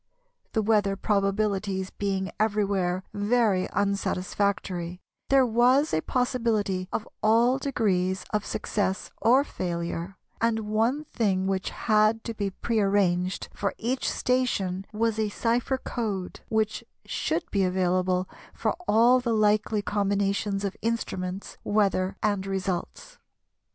The 0.53 0.63
weather 0.63 0.95
probabilities 0.95 1.91
being 1.91 2.31
everywhere 2.39 3.03
very 3.13 3.67
unsatisfactory, 3.71 4.99
there 5.29 5.45
was 5.45 5.93
a 5.93 6.01
possibility 6.01 6.89
of 6.91 7.07
all 7.21 7.59
degrees 7.59 8.25
of 8.33 8.43
success 8.43 9.11
or 9.21 9.43
failure, 9.43 10.17
and 10.41 10.61
one 10.61 11.03
thing 11.05 11.45
which 11.45 11.69
had 11.69 12.23
to 12.23 12.33
be 12.33 12.49
prearranged 12.49 13.49
for 13.53 13.75
each 13.77 14.09
station 14.09 14.87
was 14.91 15.19
a 15.19 15.29
cypher 15.29 15.77
code 15.77 16.39
which 16.49 16.83
should 17.05 17.43
be 17.51 17.63
available 17.63 18.27
for 18.55 18.75
all 18.87 19.19
the 19.19 19.35
likely 19.35 19.83
combinations 19.83 20.65
of 20.65 20.75
instruments, 20.81 21.59
weather 21.63 22.17
and 22.23 22.47
results. 22.47 23.19